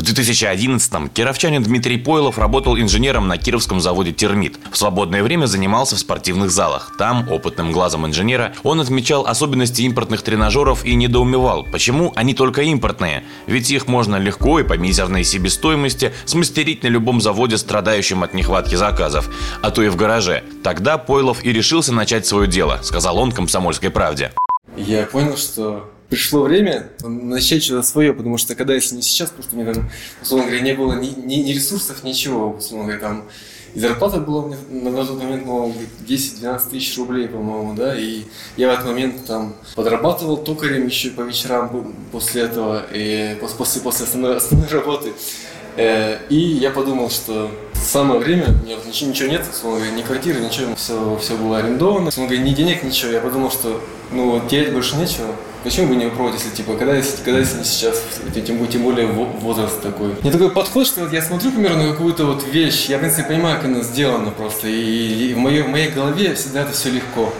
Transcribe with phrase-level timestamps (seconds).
[0.00, 4.58] В 2011-м кировчанин Дмитрий Пойлов работал инженером на кировском заводе «Термит».
[4.72, 6.94] В свободное время занимался в спортивных залах.
[6.96, 13.24] Там, опытным глазом инженера, он отмечал особенности импортных тренажеров и недоумевал, почему они только импортные.
[13.46, 18.76] Ведь их можно легко и по мизерной себестоимости смастерить на любом заводе, страдающем от нехватки
[18.76, 19.28] заказов,
[19.60, 20.44] а то и в гараже.
[20.62, 24.32] Тогда Пойлов и решился начать свое дело, сказал он «Комсомольской правде».
[24.78, 29.44] Я понял, что пришло время начать что-то свое, потому что когда, если не сейчас, потому
[29.44, 33.00] что у меня там, условно говоря, не было ни, ни, ни ресурсов, ничего, условно говоря,
[33.00, 33.24] там,
[33.72, 35.72] и зарплата была меня на тот момент, по
[36.06, 38.24] 10-12 тысяч рублей, по-моему, да, и
[38.56, 44.06] я в этот момент там подрабатывал токарем еще по вечерам после этого, и после, после
[44.06, 45.12] основной, основной работы.
[45.76, 47.48] Э, и я подумал, что
[47.90, 52.38] самое время, у меня ничего, нет, говоря, ни квартиры, ничего, все, все было арендовано, говоря,
[52.38, 53.10] ни денег, ничего.
[53.10, 53.80] Я подумал, что
[54.12, 55.34] ну, терять больше нечего.
[55.62, 58.02] Почему бы не попробовать, если типа, когда, если, когда если не сейчас,
[58.34, 60.14] тем, тем более возраст такой.
[60.22, 63.28] Мне такой подход, что вот я смотрю, примерно, на какую-то вот вещь, я, в принципе,
[63.28, 66.90] понимаю, как она сделана просто, и, и в, моей, в моей голове всегда это все
[66.90, 67.32] легко.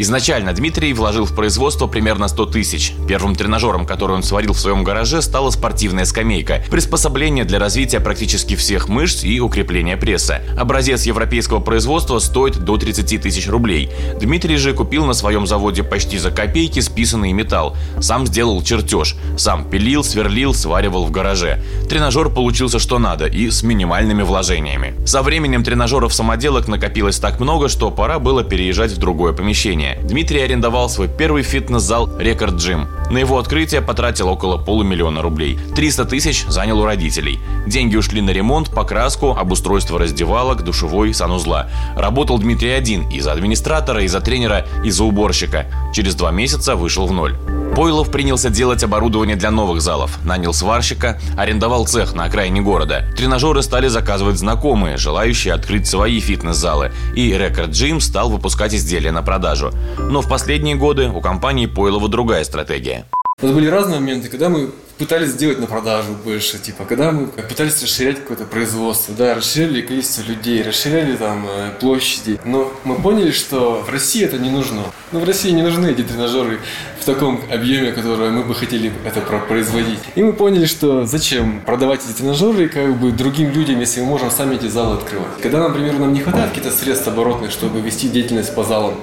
[0.00, 2.92] Изначально Дмитрий вложил в производство примерно 100 тысяч.
[3.08, 6.62] Первым тренажером, который он сварил в своем гараже, стала спортивная скамейка.
[6.70, 10.40] Приспособление для развития практически всех мышц и укрепления пресса.
[10.56, 13.90] Образец европейского производства стоит до 30 тысяч рублей.
[14.20, 17.76] Дмитрий же купил на своем заводе почти за копейки списанный металл.
[18.00, 19.16] Сам сделал чертеж.
[19.36, 21.60] Сам пилил, сверлил, сваривал в гараже.
[21.88, 24.94] Тренажер получился что надо и с минимальными вложениями.
[25.04, 30.08] Со временем тренажеров самоделок накопилось так много, что пора было переезжать в другое помещение обучения.
[30.08, 32.88] Дмитрий арендовал свой первый фитнес-зал «Рекорд Джим».
[33.10, 35.58] На его открытие потратил около полумиллиона рублей.
[35.74, 37.38] 300 тысяч занял у родителей.
[37.66, 41.70] Деньги ушли на ремонт, покраску, обустройство раздевалок, душевой, санузла.
[41.96, 45.66] Работал Дмитрий один– и за администратора, и за тренера, и за уборщика.
[45.94, 47.36] Через два месяца вышел в ноль.
[47.78, 53.04] Пойлов принялся делать оборудование для новых залов, нанял сварщика, арендовал цех на окраине города.
[53.16, 59.22] Тренажеры стали заказывать знакомые, желающие открыть свои фитнес-залы, и Record Gym стал выпускать изделия на
[59.22, 59.70] продажу.
[59.96, 63.06] Но в последние годы у компании Пойлова другая стратегия.
[63.40, 67.28] У нас были разные моменты, когда мы пытались сделать на продажу больше, типа, когда мы
[67.28, 73.30] пытались расширять какое-то производство, да, расширяли количество людей, расширяли там э, площади, но мы поняли,
[73.30, 74.82] что в России это не нужно.
[75.12, 76.58] Ну, в России не нужны эти тренажеры
[77.00, 80.00] в таком объеме, который мы бы хотели это производить.
[80.16, 84.30] И мы поняли, что зачем продавать эти тренажеры как бы другим людям, если мы можем
[84.30, 85.40] сами эти залы открывать.
[85.40, 88.94] Когда, например, нам не хватает каких-то средств оборотных, чтобы вести деятельность по залам,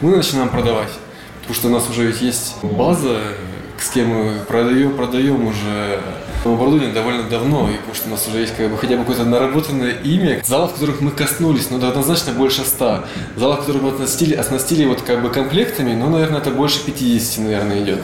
[0.00, 0.90] мы начинаем продавать.
[1.40, 3.20] Потому что у нас уже есть база,
[3.82, 6.00] с кем мы продаем, продаем уже
[6.44, 9.24] оборудование довольно давно, и потому что у нас уже есть как бы хотя бы какое-то
[9.24, 10.40] наработанное имя.
[10.44, 13.04] Залов, которых мы коснулись, ну, да, однозначно больше ста.
[13.36, 17.82] Залов, которых мы оснастили, оснастили вот как бы комплектами, ну, наверное, это больше 50, наверное,
[17.82, 18.00] идет.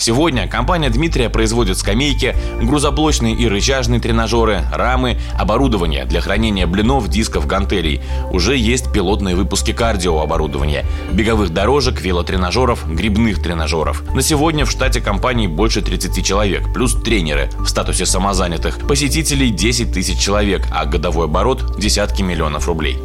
[0.00, 7.46] Сегодня компания Дмитрия производит скамейки, грузоблочные и рычажные тренажеры, рамы, оборудование для хранения блинов, дисков,
[7.46, 8.00] гантелей.
[8.32, 14.02] Уже есть пилотные выпуски кардиооборудования, беговых дорожек, велотренажеров, грибных тренажеров.
[14.14, 18.78] На сегодня в штате компании больше 30 человек, плюс тренеры в статусе самозанятых.
[18.78, 22.96] Посетителей 10 тысяч человек, а годовой оборот– десятки миллионов рублей.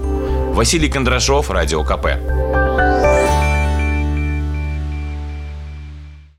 [0.53, 2.64] Василий Кондрашов, Радио КП.